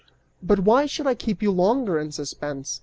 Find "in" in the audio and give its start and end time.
1.99-2.11